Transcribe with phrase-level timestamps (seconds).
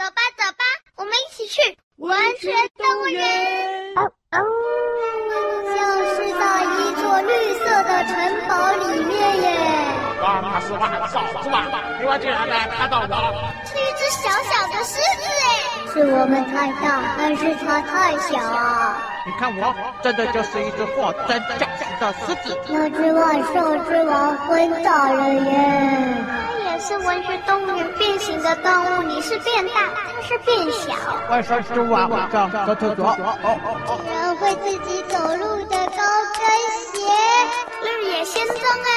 [0.00, 0.64] 走吧，走吧，
[0.96, 1.60] 我们一起去
[1.98, 3.20] 文学动物园。
[3.96, 4.00] 哦
[4.32, 4.40] 哦，
[5.76, 5.76] 像
[6.16, 7.28] 是在一座绿
[7.58, 8.16] 色的城
[8.48, 9.46] 堡里面耶。
[10.22, 11.66] 哇，那是吧，嫂子吧？
[12.00, 13.52] 你们竟然没看到我？
[13.66, 15.92] 是一只小小的狮子哎。
[15.92, 18.96] 是我们太大，还是它太小啊？
[19.26, 22.58] 你看我，真的就是一只货真价实的狮子。
[22.70, 26.16] 那只万兽之王昏倒了耶。
[26.80, 30.94] 是文学动物园变形的动物，你是变大，它是变小。
[31.28, 33.14] 万兽之王，上上厕所。
[33.14, 36.02] 居然会自己走路的高
[36.38, 36.42] 跟
[36.94, 36.98] 鞋，
[37.82, 38.92] 绿野仙踪啊！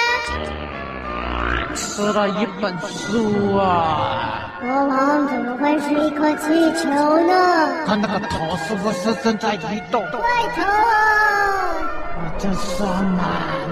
[1.76, 4.50] 吃了一本书啊！
[4.62, 6.48] 国王怎么会是一颗气
[6.82, 6.90] 球
[7.28, 7.34] 呢？
[7.86, 10.02] 他那个头是不是正在移动？
[10.10, 10.22] 对
[10.56, 10.62] 头。
[12.16, 13.24] 我就说嘛，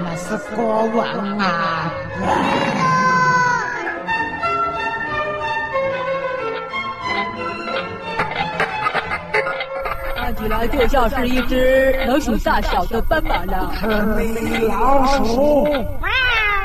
[0.03, 1.07] 那是国王
[1.37, 1.91] 啊！
[10.41, 13.71] 起来就像是一只老鼠大小的斑马呢。
[14.17, 15.67] 米老鼠！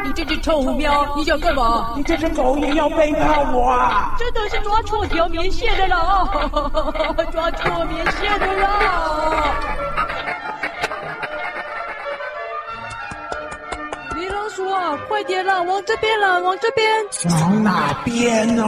[0.05, 1.93] 你这只臭狐喵，你想干嘛？
[1.97, 4.15] 你这只狗也要背叛我啊！
[4.19, 6.31] 真的是抓错条棉线的了，
[7.33, 8.69] 抓错棉线的了。
[14.15, 16.89] 米老鼠啊，快点啦，往这边啦，往这边。
[17.43, 18.65] 往哪边呢？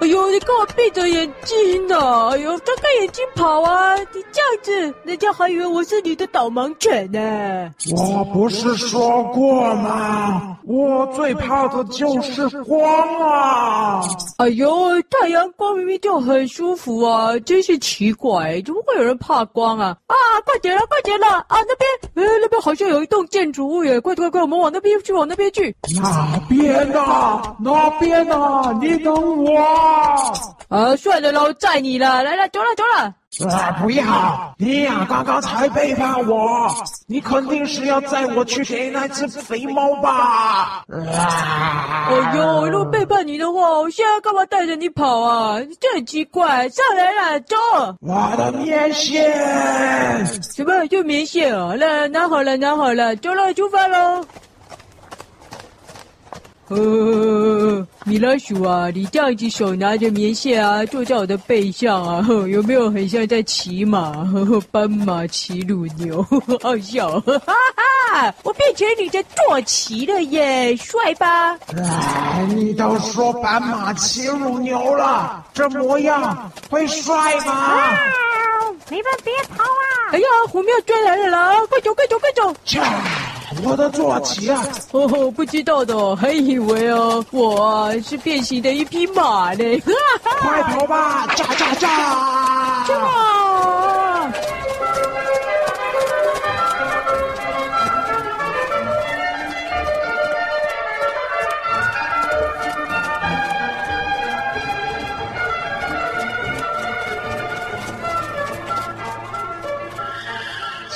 [0.00, 2.28] 哎呦，你干嘛闭着眼睛呢？
[2.30, 3.96] 哎呦，睁开眼睛跑啊！
[3.96, 7.70] 你这样子，人家还以为我是你的导盲犬呢。
[7.96, 10.56] 我不是说过吗？
[10.64, 12.80] 我最怕的就是光
[13.20, 14.00] 啊！
[14.36, 19.96] 哎呦，太阳光明明就很舒服啊，真是奇怪，怎么会有人怕光啊？
[20.06, 21.26] 啊，快点了，快点了！
[21.26, 23.98] 啊，那边，哎，那边好像有一栋建筑物耶！
[24.00, 25.74] 快快快，我们往那边去，往那边去。
[26.00, 27.56] 哪边呢？
[27.58, 28.78] 哪边呢？
[28.80, 29.87] 你等我。
[30.68, 33.14] 啊，算了，我载你了，来来，走了走了。
[33.50, 34.54] 啊，不要！
[34.58, 36.68] 你呀，刚刚才背叛我，
[37.06, 40.82] 你肯定是要载我去给那只肥猫吧？
[40.88, 42.08] 啊！
[42.08, 45.58] 哎呦，如果背叛你的话，我现在干嘛带着你跑啊？
[45.60, 47.54] 你这很奇怪，上来了，走。
[48.00, 50.26] 我的棉线。
[50.42, 50.86] 什么？
[50.88, 51.74] 就棉线啊？
[51.74, 54.24] 来，拿好了，拿好了，走了，出发喽。
[56.68, 64.12] 呃，米老鼠啊，你这样子手拿着棉线啊，坐在我的背上啊， 有没有很像在骑马？
[64.24, 67.18] 呵呵，斑马骑乳牛，呵呵，好笑！
[67.20, 71.58] 哈哈，我变成你的坐骑了耶，帅吧？
[71.74, 77.52] 哎，你都说斑马骑乳牛了，这模样会帅吗？
[77.52, 77.98] 啊，
[78.90, 80.12] 你们别跑啊！
[80.12, 81.52] 哎呀，虎喵追来了啦！
[81.70, 82.54] 快走，快走，快走！
[83.64, 84.62] 我的坐骑啊！
[84.92, 89.80] 哦，不知道的，还以为哦，我啊是变形的一匹马呢！
[90.40, 92.84] 快跑吧，驾驾驾！
[92.86, 93.47] 驾！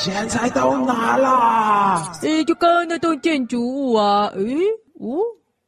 [0.03, 2.13] 钱财都哪啦？
[2.23, 4.27] 诶，就刚刚那栋建筑物啊。
[4.35, 4.57] 诶，
[4.99, 5.21] 哦，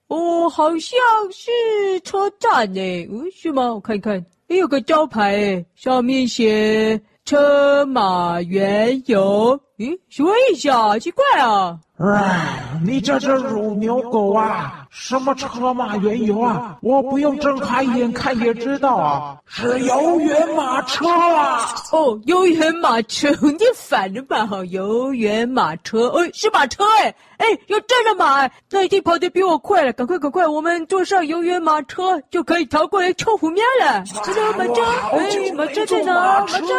[0.09, 0.99] 哦，好像
[1.31, 2.81] 是车站呢。
[3.12, 3.73] 嗯，是吗？
[3.73, 4.15] 我看看。
[4.49, 9.56] 诶，有个招牌，上面写“车马原由”。
[9.79, 10.97] 诶，什么意思啊？
[10.99, 11.77] 奇怪啊！
[11.99, 14.87] 哎，你这只乳牛狗啊！
[14.91, 16.77] 什么车马园游啊？
[16.81, 21.75] 我不用睁开眼看也知道啊，是游园马车啊！
[21.93, 24.47] 哦，游园马车，你反了吧？
[24.47, 34.03] 哈，游园马车，哎，是马车哎，哎，有真的马，那一定跑得比我快了，赶快赶快，我们坐上游园马车就可以逃过来臭虎面了。
[34.25, 36.41] 这个马车，哎，马车在哪？
[36.41, 36.75] 马车，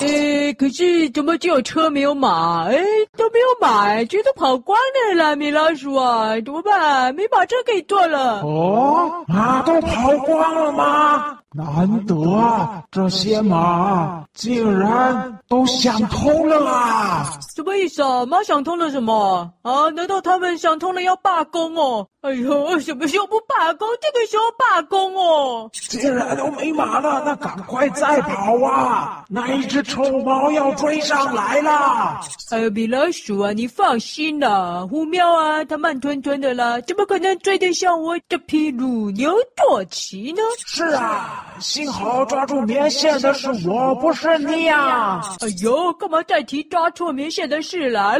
[0.00, 2.64] 哎，可是怎么就有车没有马？
[2.64, 2.76] 哎，
[3.16, 7.14] 都没有马，全都跑光了啦，米老鼠啊，怎么办？
[7.14, 11.38] 没马车可以坐了哦，马都跑光了吗？
[11.54, 17.30] 难得啊，这些马竟然都想通了啊！
[17.56, 18.26] 什么意思啊？
[18.26, 19.88] 妈想通了什么啊？
[19.94, 22.06] 难道他们想通了要罢工哦？
[22.20, 23.88] 哎呦，什么时候不罢工？
[23.98, 25.70] 这个时候罢工哦！
[25.72, 29.24] 既然都没马了，那赶快再跑啊！
[29.30, 32.20] 那一只臭猫要追上来了！
[32.50, 40.42] 哎呦，米老鼠啊，你放心啦，虎喵啊，它慢吞吞的啦，怎么可能追得上我这匹乳牛坐骑呢？
[40.66, 41.42] 是啊。
[41.58, 45.22] 幸好抓住棉线的是我，不是你呀！
[45.40, 48.14] 哎呦，干嘛再提抓错棉线的事啦？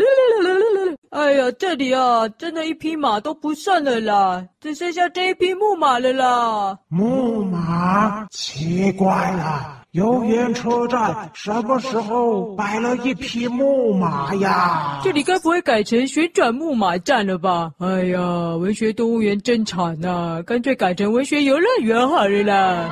[1.10, 6.78] 哎呀，这里啊，真的一匹马都不剩了啦，只剩下这一匹木马了啦。
[6.88, 8.26] 木马？
[8.30, 15.00] 奇怪了，游园车站什么时候摆了一匹木马呀？
[15.02, 17.70] 这里该不会改成旋转木马站了吧？
[17.78, 22.90] 哎呀，文学动物园真惨呐、啊，干脆改成文学游乐园好了啦。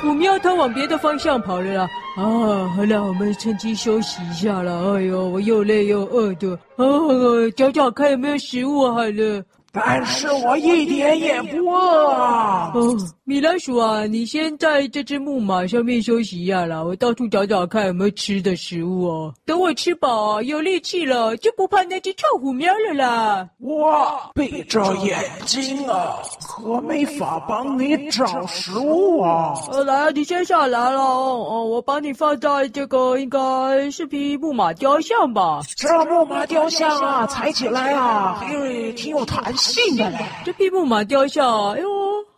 [0.00, 1.82] 虎喵，它往别的方向跑了啦！
[2.16, 4.94] 啊，好了，我们趁机休息一下了。
[4.94, 6.86] 哎呦，我又累又饿的，啊，
[7.54, 9.44] 找找看有没有食物好了。
[9.72, 12.72] 但是我一点也不饿啊！
[12.74, 19.32] 哦，米老鼠啊，你先在这只木马上面休息一下啦，我到处找找看有没有吃的食物哦。
[19.44, 23.48] 等我吃饱有力气了，就不怕那只臭虎喵了啦。
[23.60, 26.16] 哇闭着眼睛啊，
[26.48, 29.54] 可没法帮你找食物啊。
[29.70, 35.60] 呃，来，你先下来了哦，我把你放在这个应该是匹木马雕像吧？
[35.76, 39.59] 这木马雕像啊，踩起来啊，嘿，挺有弹性。
[39.60, 41.88] 信的嘞，这匹木马雕像，哎呦，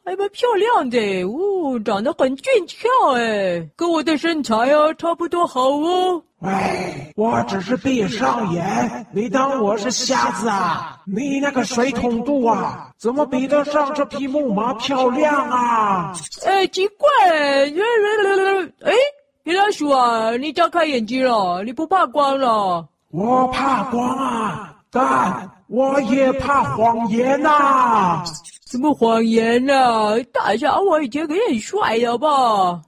[0.04, 6.22] 还蛮漂亮的，哦，长得很俊俏，哎，跟我的身材啊差不多好哦。
[6.40, 10.98] 喂，我只是闭上眼，你当我是瞎子啊？
[11.06, 16.12] 你那个水桶肚啊，怎么比得上这匹木马漂亮啊？
[16.44, 18.92] 哎，奇怪，哎，
[19.44, 22.88] 米老鼠啊，你张开眼睛了，你不怕光了？
[23.12, 25.48] 我怕光啊，但。
[25.72, 28.24] 我也怕谎言呐、啊！
[28.70, 30.14] 什么谎言呢、啊？
[30.30, 32.28] 大侠，我以前可是很帅的吧？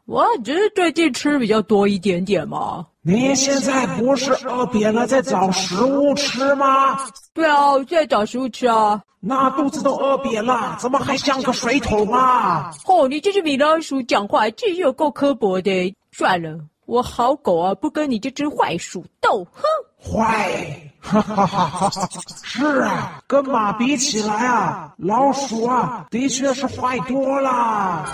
[0.04, 2.84] 我只是最近吃比较多一点点嘛。
[3.00, 7.00] 你现在不是饿扁了，在找食物吃吗？
[7.32, 9.00] 对啊，我在找食物吃啊。
[9.18, 12.70] 那肚子都饿扁了，怎么还像个水桶啊？
[12.84, 15.94] 哦，你这只米老鼠讲话真是有够刻薄的。
[16.12, 19.42] 算了，我好狗啊，不跟你这只坏鼠斗。
[19.52, 19.62] 哼，
[19.98, 20.78] 坏。
[21.04, 22.08] 哈哈哈哈哈！
[22.42, 28.04] 是啊，跟马比起来啊，老鼠啊，的确是坏多了。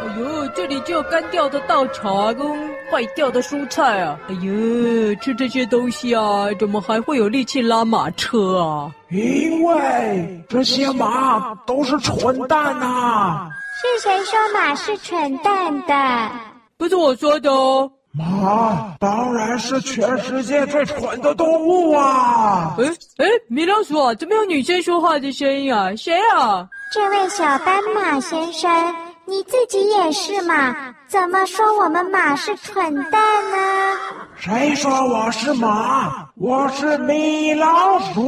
[0.00, 2.48] 哎呦，这里就有干掉的稻草啊，跟
[2.90, 4.18] 坏掉的蔬菜啊。
[4.28, 8.90] 哎呦，吃这些东西啊，怎么还会有力气拉马车啊？
[9.10, 13.50] 因为这些马都是蠢蛋呐、啊。
[13.82, 16.30] 是谁说马是蠢蛋的？
[16.76, 17.90] 不是我说的哦。
[18.12, 22.74] 马当然是全世界最蠢的动物啊！
[22.76, 22.84] 哎
[23.24, 25.96] 哎，米老鼠啊，怎么有女生说话的声音啊？
[25.96, 26.68] 谁啊？
[26.92, 28.94] 这位小斑马先生，
[29.30, 30.74] 你自己也是马，
[31.06, 33.22] 怎么说我们马是蠢蛋
[33.52, 33.96] 呢？
[34.34, 36.26] 谁说我是马？
[36.34, 38.20] 我是米老鼠。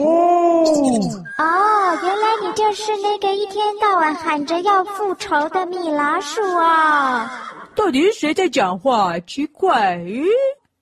[1.38, 7.28] 哦，原来你就是那个一天到晚喊着要复仇的米老鼠啊！
[7.74, 9.18] 到底是谁在讲话？
[9.26, 10.24] 奇怪，咦，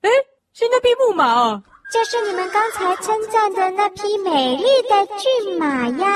[0.01, 0.09] 哎，
[0.53, 1.59] 是那匹木马，
[1.91, 6.07] 就是你们刚才称赞的那匹美丽的骏马呀！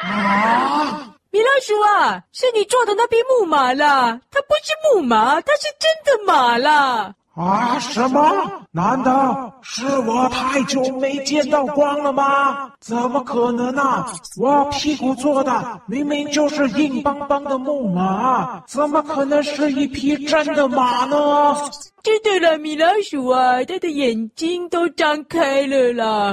[0.00, 4.20] 啊，米老鼠啊，是你做的那匹木马啦！
[4.30, 7.14] 它不是木马，它是真的马啦！
[7.34, 8.30] 啊，什么？
[8.70, 12.70] 难道是我太久没见到光了吗？
[12.80, 14.12] 怎么可能呢、啊？
[14.38, 21.56] 我屁股坐的明明就是硬邦邦的木马，怎么可能是一匹真的马呢？
[22.02, 26.32] 真的了，米老鼠啊，它的眼睛都张开了啦！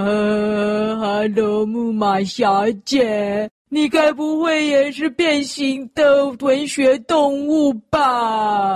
[1.00, 8.00] 哈喽，木马小姐，你该不会也是变形的文学动物吧？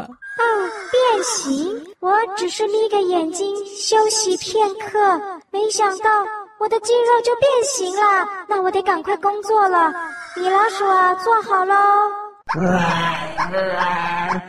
[0.04, 0.44] 哦，
[0.92, 1.84] 变形！
[2.00, 5.20] 我只是眯个眼睛休息片刻，
[5.52, 6.10] 没想到
[6.60, 8.28] 我的肌肉就变形了。
[8.48, 9.92] 那我得赶快工作了。
[10.36, 11.76] 米老鼠啊，坐好喽。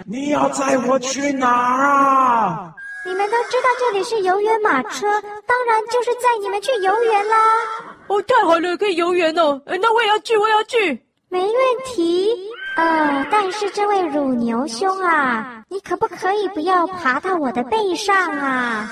[0.06, 2.74] 你要载我去哪儿啊？
[3.06, 5.06] 你们都知道这里是游园马车，
[5.46, 7.36] 当然就是载你们去游园啦。
[8.08, 9.60] 哦，太好了，可以游园哦。
[9.66, 11.06] 那我也要去，我也要去。
[11.28, 11.52] 没问
[11.86, 12.28] 题。
[12.76, 18.90] 呃，但是这位乳牛兄啊，你可不可以不要爬到我的背上啊？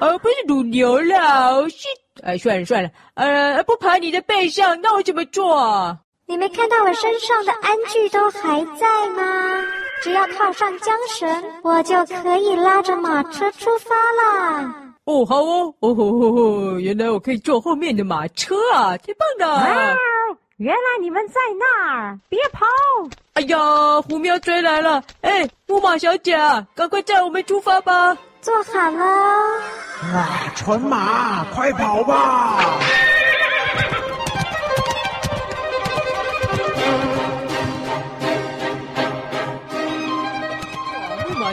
[0.00, 1.86] 呃，不是乳牛啦，是……
[2.22, 5.96] 哎，算了算了，呃，不爬你的背上，那我怎么做啊？
[6.26, 9.64] 你没看到我身上的鞍具都还在吗？
[10.02, 14.74] 只要套上缰绳，我就可以拉着马车出发了。
[15.10, 19.56] 哦，好哦，哦吼吼吼，原来我可以坐后面的马车啊，太棒了！
[19.56, 19.96] 哇，
[20.58, 22.64] 原来你们在那儿，别跑！
[23.32, 23.58] 哎呀，
[24.02, 25.02] 虎喵追来了！
[25.22, 26.36] 哎，木马小姐，
[26.76, 28.16] 赶快载我们出发吧！
[28.40, 29.04] 坐好了。
[30.14, 32.78] 啊，纯马，快跑吧！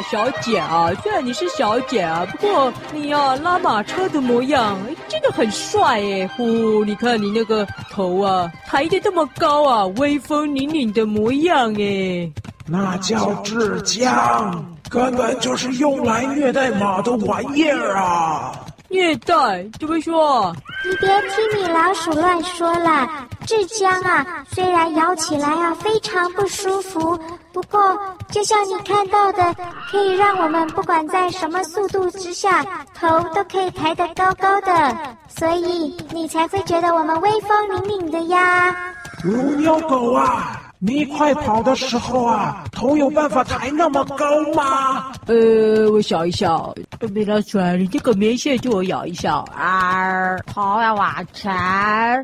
[0.09, 6.27] 小姐啊，虽然你是小姐啊，不过你呀、啊、拉马车的模样真的很帅哎！
[6.37, 12.31] 呼，你看你那个头啊抬得这么高啊，威风凛凛的模样哎！
[12.65, 18.51] 那叫制缰，根本就是用来虐待马的玩意儿啊！
[18.89, 19.65] 虐待？
[19.79, 20.55] 怎么说？
[20.85, 23.07] 你别听米老鼠乱说了，
[23.47, 27.17] 制缰啊，虽然咬起来啊非常不舒服。
[27.53, 27.97] 不过，
[28.29, 29.55] 就像你看到的，
[29.89, 32.63] 可以让我们不管在什么速度之下，
[32.93, 34.95] 头都可以抬得高高的，
[35.27, 38.75] 所以你才会觉得我们威风凛凛的呀。
[39.23, 40.61] 如牛狗啊！
[40.79, 45.11] 你快跑的时候啊，头有办法抬那么高吗？
[45.25, 46.71] 呃，我想一想，
[47.11, 51.51] 米老鼠，你这个棉线就我咬一下啊，头要往前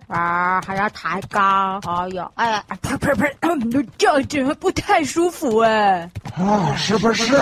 [0.07, 3.35] 啊，还要抬高，哎呦，哎呀，呸呸呸，
[3.97, 6.07] 这样子不太舒服哎。
[6.37, 7.35] 啊，是不是？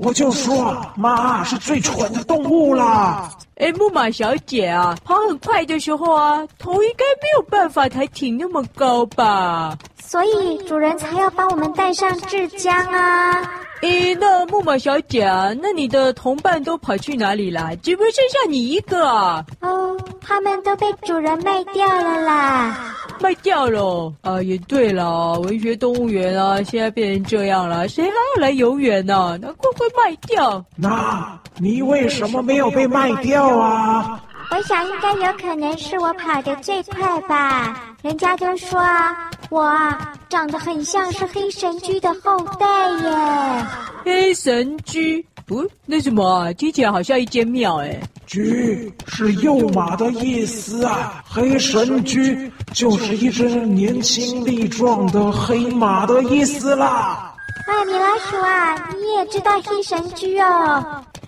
[0.00, 3.30] 我就说，马是最蠢的动物了。
[3.56, 9.78] 哎，木马小姐啊，跑很快的时候啊，头应该没有办法抬挺那么高吧？
[10.02, 13.42] 所以主人才要帮我们带上制缰啊！
[13.80, 17.76] 诶，那木马小姐啊，那你的同伴都跑去哪里了？
[17.82, 19.44] 只不剩下你一个啊？
[19.60, 22.94] 哦，他们都被主人卖掉了啦！
[23.20, 24.40] 卖掉了啊？
[24.42, 29.38] 也对了，文学动物园啊，现在变成这样了，谁还要来游园呢？
[29.40, 30.64] 那会不会卖掉？
[30.76, 34.20] 那你为什么没有被卖掉啊？
[34.50, 43.66] 我想应该有可能是我跑得最快吧，人家都说啊，我啊长得很像是黑神驹的后代耶。
[44.04, 45.24] 黑神驹？
[45.46, 46.52] 不，那什么啊？
[46.54, 48.00] 听起来好像一间庙哎。
[48.26, 57.33] 驹是幼马的意思啊，黑神驹就是一只年轻力壮的黑马的意思啦。
[57.66, 60.84] 啊，米老鼠啊，你也知道黑神驹哦？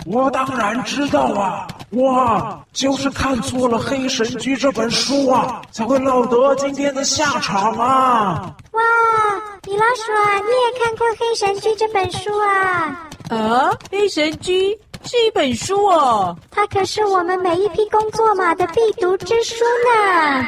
[0.07, 1.67] 我当然知道啊。
[1.93, 8.55] 哇，就是看错了《黑神驹》这本书啊，才会落得今天的下场啊！
[8.73, 8.83] 哇，
[9.67, 13.09] 米老鼠啊，你也看过《黑神驹》这本书啊？
[13.31, 14.73] 啊，《黑神驹》
[15.09, 20.47] 是一本书哦，它可是我们每一批工作马的必读之书呢。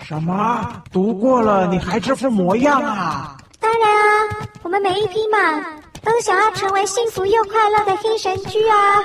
[0.00, 0.82] 什么？
[0.90, 3.36] 读过了你还这副模样啊？
[3.60, 4.28] 当然啊，
[4.62, 5.60] 我们每一匹马
[6.02, 9.02] 都想要成为幸福又快乐的黑神驹啊！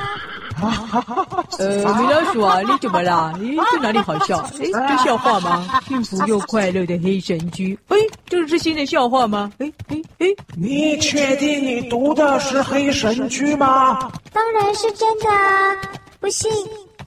[1.60, 3.34] 呃，米老鼠啊，你怎么啦？
[3.38, 4.38] 咦，这哪里好笑？
[4.60, 5.66] 诶，这笑话吗？
[5.88, 7.78] 幸福又快乐的黑神驹？
[7.90, 9.52] 诶，这是新的笑话吗？
[9.58, 14.12] 诶诶诶，你确定你读的是黑神驹吗？
[14.32, 15.76] 当然是真的啊！
[16.20, 16.50] 不信，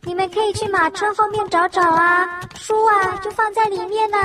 [0.02, 4.18] 你们可以去马车后面找找啊，书啊就放在里面呢。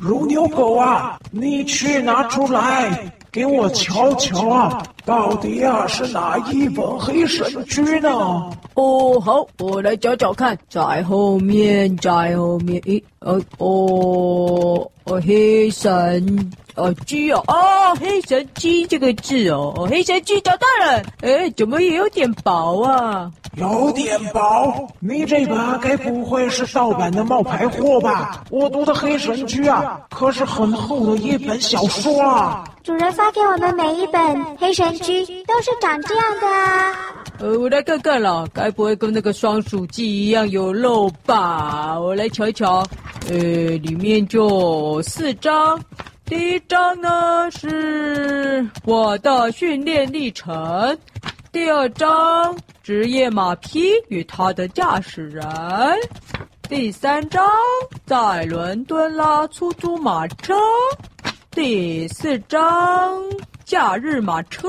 [0.00, 3.12] 如牛狗啊，你去拿出来。
[3.30, 8.08] 给我瞧瞧啊，到底啊是哪一本黑神驹呢？
[8.74, 23.30] 哦，好，我来找找看，在后面，在后面，诶，呃，哦，哦，黑神，哦，鸡哦，哦，黑神鸡这个字哦，哦，黑神鸡找到了，诶，怎么也有点薄啊？
[23.56, 28.44] 有点薄，你这个该不会是盗版的冒牌货吧？
[28.50, 32.64] 我读的《黑神鸡》啊，可是很厚的一本小说啊。
[32.84, 34.20] 主人发给我们每一本
[34.58, 36.94] 《黑神居》都是长这样的啊。
[37.40, 41.98] 呃，我来看看了，该不会跟那个双鼠记一样有漏吧？
[41.98, 42.84] 我来瞧一瞧，
[43.28, 45.78] 呃，里面就四张，
[46.28, 50.98] 第一章呢是我的训练历程。
[51.50, 55.42] 第二章，职业马匹与它的驾驶人；
[56.68, 57.48] 第三章，
[58.04, 60.54] 在伦敦拉出租马车；
[61.50, 63.18] 第四章，
[63.64, 64.68] 假日马车。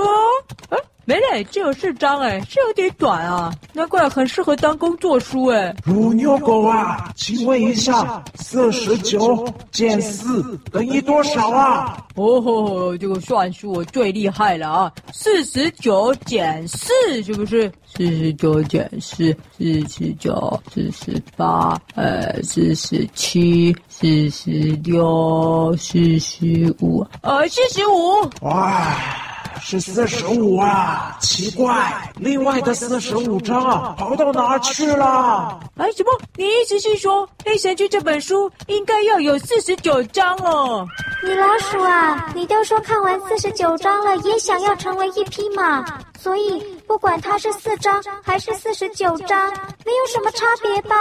[1.10, 5.76] 没嘞，只有四张哎，是有点短啊，难怪很适合当工作书哎。
[5.84, 12.06] 乳牛狗啊，请问一下，四十九减四等于多少啊？
[12.14, 14.94] 哦吼，这个算术我最厉害了啊！
[15.12, 17.72] 四十九减四是不是？
[17.88, 24.52] 四十九减四，四十九，四十八，呃，四十七，四十
[24.84, 28.30] 六，四十五，呃，四十五。
[28.42, 28.96] 哇。
[29.62, 35.60] 是四十五啊，奇怪，另外的四十五张啊，跑到哪去了？
[35.78, 36.12] 哎，什么？
[36.36, 40.88] 你意思是说《黑神剧》这本书应该要有四十九章哦？
[41.24, 45.84] 米老鼠啊，你都说看完四十九章了，也想要成为一匹马，
[46.18, 49.50] 所以不管它是四章还是四十九章，
[49.86, 50.96] 没有什么差别吧？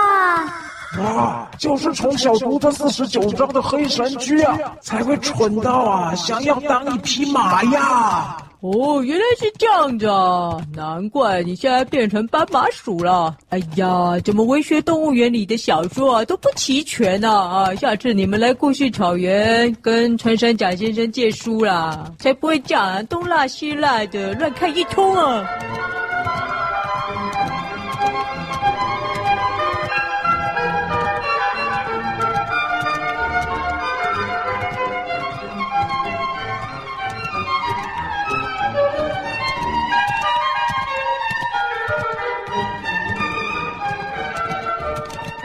[0.99, 8.37] 啊，就是从小读这四十九章的黑神驹啊，才会蠢到啊，想要当一匹马呀！
[8.61, 13.37] 哦，原来是这样子啊，难怪你现在变成斑马鼠了。
[13.51, 17.31] 哎呀，怎么文学动物园里的小说啊都不齐全呢？
[17.31, 25.49] 啊，下次你们来故事草原跟穿山甲先生借书啦，才不会这样，东拉西拉的乱看一通啊！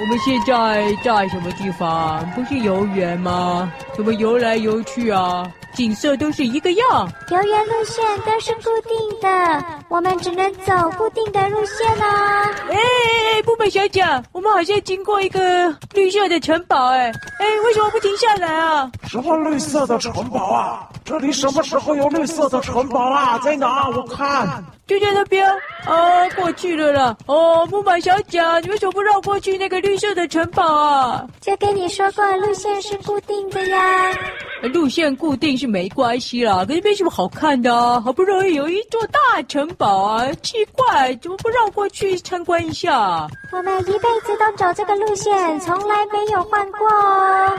[0.04, 2.30] 我们现在在什么地方？
[2.32, 3.72] 不是游园吗？
[3.96, 5.50] 怎么游来游去啊？
[5.74, 7.10] 景色都是一个样。
[7.30, 12.44] 游园路线都是固定的，我们只能走固定的路线啊。
[12.70, 18.92] 哎哎哎，木马小姐，我们好像经过一个绿色的城堡，哎哎，为什么不停下来啊？
[19.08, 20.90] 什么绿色的城堡啊？
[21.06, 23.38] 这里什么时候有绿色的城堡啊？
[23.40, 23.90] 在哪？
[23.90, 24.64] 我看。
[24.86, 25.50] 就在那边
[25.86, 27.16] 啊，过去了啦。
[27.26, 31.26] 哦，木马小姐，你为什么不绕过去那个绿色的城堡啊？
[31.40, 34.12] 就跟你说过，路线是固定的呀。
[34.74, 38.00] 路线固定是没关系啦，可是没什么好看的啊。
[38.00, 43.28] 好不容易有一座大城堡啊，奇怪，怎么不绕过去参观一下？
[43.52, 47.58] 我们一辈子都走这个路线，从来没有换过哦。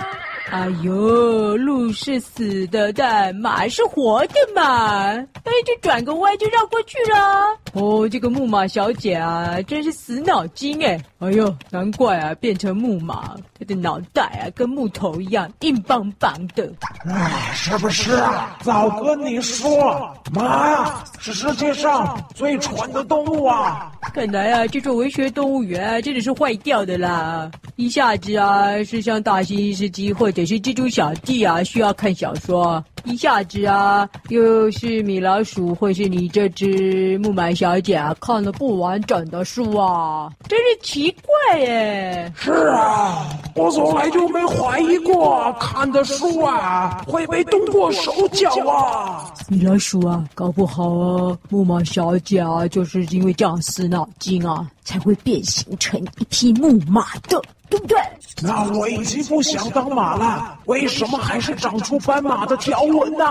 [0.50, 5.08] 哎呦，鹿是死的，但马是活的嘛！
[5.14, 7.58] 哎，就转个弯就绕过去了。
[7.72, 11.00] 哦，这个木马小姐啊，真是死脑筋哎！
[11.18, 16.70] 哎呦，难怪啊，变成木马，她的脑袋啊跟木头一样硬邦邦的。
[17.06, 18.58] 哎，是不是啊？
[18.62, 23.90] 早跟你说，马呀是世界上最蠢的动物啊！
[24.12, 27.50] 看来啊，这座文学动物园啊，真的是坏掉的啦！
[27.76, 42.32] 一下子啊，是像大猩猩司机或者是蜘蛛小弟啊，需要看小说；一下子啊，又是米老鼠或是你这只木马小姐啊，看了不完整的书啊，真是奇怪耶！
[42.36, 49.32] 是啊，我从来就没怀疑过看的书啊会被动过手脚啊！
[49.48, 57.42] 米老鼠啊，搞不好啊，木马小姐啊，就是因为这样死脑筋啊，才会变形成一匹木马的。
[57.70, 57.98] 对不对？
[58.42, 63.24] 那我已经不想当马了，为什么还是长出斑马的条纹呢？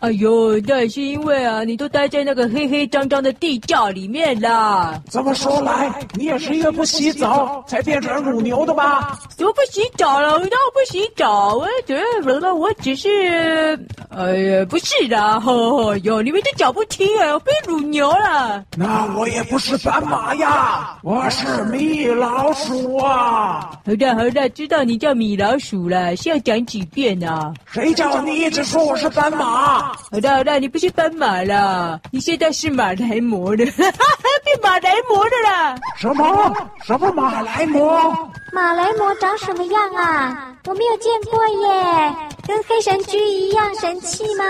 [0.00, 5.00] 哎呦，那是因为啊，你都待在那个黑黑脏脏的地窖里面啦。
[5.08, 9.18] 这么说来，你也是因为不洗澡才变成乳牛的吧？
[9.38, 10.32] 都不洗澡了？
[10.32, 11.98] 我当然不洗澡，我觉
[12.40, 13.78] 得我只是……
[14.10, 18.62] 哎呀，不是的，哦哟，你们都脚不听啊，我变乳牛了。
[18.76, 23.70] 那我也不是斑马呀，我是米老鼠啊。
[23.86, 27.54] 好的，好的，知道你叫米老鼠了，是要讲几遍呢、啊？
[27.66, 29.83] 谁叫你一直说我是斑马？
[30.10, 34.04] 好的，好的，你不是斑马了，你现在是马来貘的，哈哈，
[34.44, 35.76] 变马来貘的了。
[35.96, 36.54] 什么？
[36.84, 38.28] 什么马来貘？
[38.52, 40.54] 马来貘长什么样啊？
[40.66, 42.16] 我没有见过耶，
[42.46, 44.44] 跟黑神驹一样神气吗？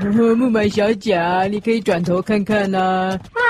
[0.00, 3.18] 哦，木马小姐，你可以转头看看呢、啊。
[3.32, 3.40] 啊，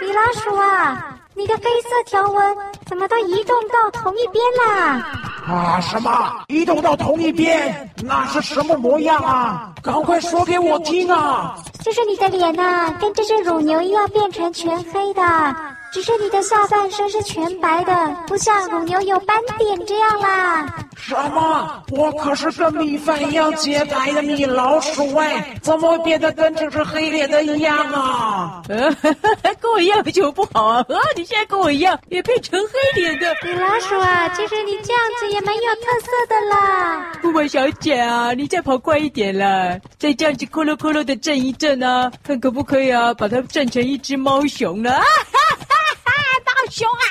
[0.00, 1.19] 米老鼠啊！
[1.40, 5.06] 你的黑色条纹怎么都移动到同一边啦？
[5.48, 6.44] 啊，什么？
[6.48, 7.90] 移动到同一边？
[8.04, 9.72] 那是什么模样啊？
[9.82, 11.56] 赶快说给我听啊！
[11.82, 15.22] 就是你的脸呐、啊，跟这只乳牛一样变成全黑的，
[15.92, 17.92] 只是你的下半身是全白的，
[18.26, 20.66] 不像乳牛有斑点这样啦。
[20.96, 21.82] 什么？
[21.90, 28.62] 我可是跟米饭一样洁白的米老鼠哎，怎么会变得跟这只黑脸的一样啊？
[28.68, 28.94] 呃，
[29.60, 30.78] 跟我一样就不好啊！
[30.88, 34.28] 啊，你现在跟我一样也变成黑脸的米老鼠啊！
[34.28, 37.12] 其实你这样子也蛮有特色的啦。
[37.22, 44.92] 木马小姐啊，你再跑快一点了，再这样子咕噜咕噜的震一震啊，看可不可以啊，把它震成一只猫熊呢？
[44.92, 45.79] 啊哈哈
[46.70, 47.02] 熊啊！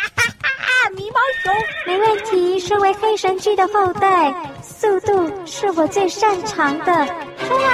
[0.95, 1.53] 米猫熊，
[1.85, 2.57] 没问题。
[2.59, 7.05] 身为黑神驹的后代，速度是我最擅长的。
[7.45, 7.69] 冲啊！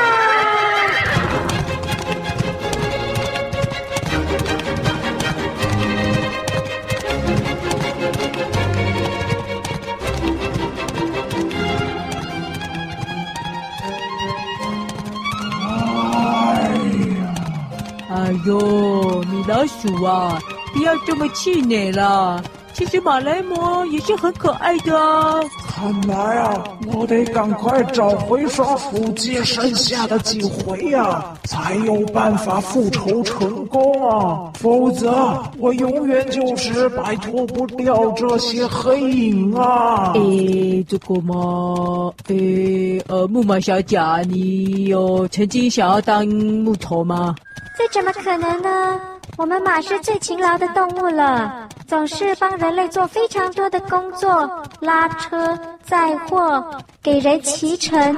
[18.10, 20.39] 哎呀，呦，米老鼠啊，
[20.76, 22.44] 不要这么气馁啦！
[22.74, 25.40] 其实马来貘也是很可爱的啊。
[25.70, 26.62] 看来啊，
[26.94, 34.52] 我得赶快找回双鼠界剩下的几回呀，啊，才有办法复仇成功啊！
[34.56, 40.12] 否则我永远就是摆脱不掉这些黑影啊！
[40.16, 42.12] 诶，这个吗？
[42.28, 47.34] 诶，呃，木马小姐，你有曾经想要当木头吗？
[47.78, 49.00] 这怎么可能呢？
[49.38, 56.63] 我们马是最勤劳的动物了，总是帮人类做非常多的工作，拉车、载货、
[57.04, 58.15] 给人骑乘，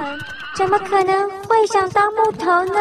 [0.56, 2.80] 怎么可能会想当木头呢？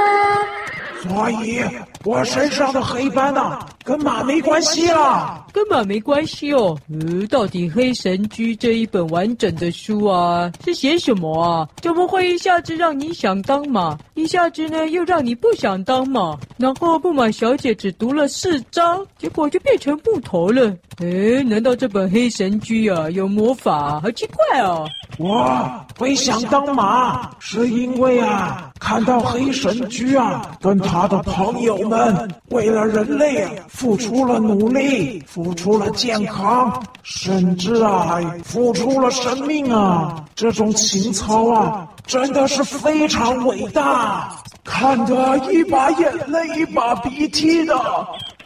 [1.02, 1.63] 所以，
[2.03, 6.77] 我身上的黑斑啊，跟马没关系啊，跟马没关系哦。
[6.89, 11.67] 呃，到底《黑神驹》这一本完整的书啊，是写什么啊？
[11.81, 16.38] 怎么会一下子让你想当马，一下子呢又让你不想当马？
[16.57, 20.73] 然后木马小姐只读了四章，结果就变成木头了。
[20.99, 23.99] 诶，难道这本《黑神驹》啊有魔法？
[23.99, 24.88] 好奇怪哦！
[25.17, 40.23] 我会想当马，是因为啊，看到黑神驹啊，跟他的朋友们为了人类啊，付出了努力，付出了健康，甚至啊，付出了生命啊！
[40.36, 44.32] 这种情操啊，真的是非常伟大，
[44.63, 47.76] 看得一把眼泪一把鼻涕的，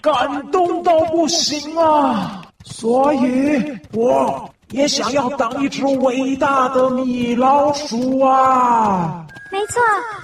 [0.01, 2.41] 感动到不行啊！
[2.63, 4.49] 所以，我。
[4.71, 9.25] 也想要当一只伟大的米老鼠啊！
[9.51, 9.81] 没错，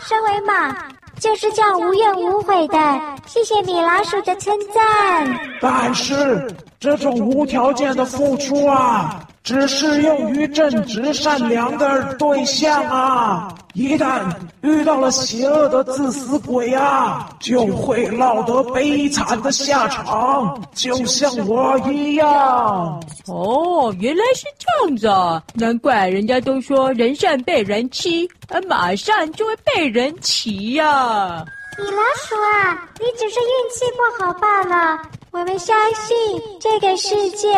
[0.07, 0.73] 身为马
[1.19, 3.01] 就是叫无怨无悔的。
[3.25, 5.39] 谢谢米老鼠的称赞。
[5.59, 6.49] 但是
[6.79, 13.47] 这种无条件的付出啊，只适用于正直善良的对象啊！
[13.75, 14.21] 一旦
[14.59, 23.01] 遇到了邪恶的自私鬼啊，就会落得悲惨的下场，就像我一样。
[23.27, 25.41] 哦，原来是这样子啊！
[25.53, 31.45] 难怪人家都说人善被人欺，而马善就会被人骑呀、
[31.77, 34.99] 米老鼠啊，你只是运气不好罢了。
[35.29, 36.17] 我们相信
[36.59, 37.53] 这个世界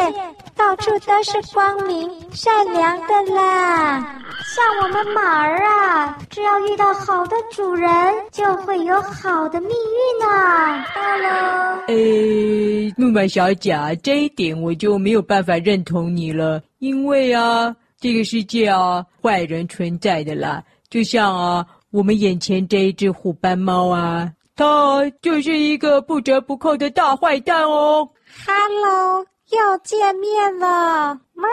[0.58, 4.20] 到处都是光明善良的啦。
[4.44, 7.90] 像我们马儿啊，只要遇到好的主人，
[8.32, 10.84] 就会有好的命运呢。
[10.94, 20.62] 到了，诶，木马小姐，这一点我就没有办法认同你了，因为啊，这个世界啊，坏人存在的啦。
[20.90, 28.08] 就像啊，我们眼前这一只虎斑猫啊，它就是一个不折不扣的大坏蛋哦。
[28.46, 31.50] Hello，又见面了，喵。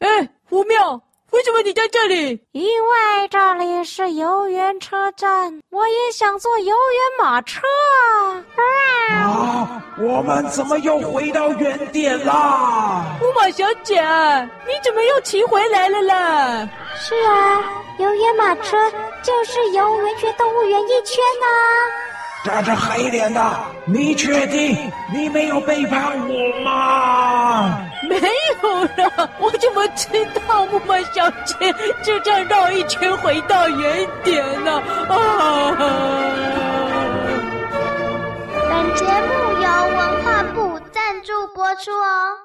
[0.00, 1.00] 诶，虎庙。
[1.40, 2.38] 为什么你在这里？
[2.52, 6.74] 因为这里是游园车站，我也想坐游园
[7.18, 7.62] 马车
[8.58, 8.60] 啊！
[9.24, 13.06] 啊，我们怎么又回到原点啦？
[13.22, 14.02] 木马小姐，
[14.66, 16.68] 你怎么又骑回来了啦？
[16.94, 17.64] 是啊，
[17.98, 18.76] 游园马车
[19.22, 21.48] 就是游园区动物园一圈啊。
[22.44, 23.40] 这只黑脸的，
[23.86, 24.76] 你确定
[25.10, 27.80] 你没有背叛我吗？
[28.10, 28.18] 没
[28.62, 30.08] 有了，我怎么知
[30.46, 34.82] 道木马小姐就这样绕一圈回到原点呢？
[35.08, 35.76] 啊！
[38.68, 39.30] 本节目
[39.62, 42.40] 由文化部赞助播出哦。